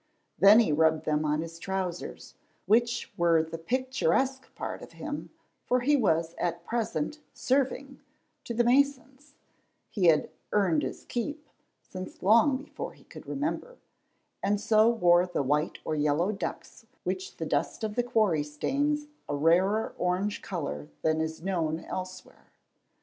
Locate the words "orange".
19.99-20.41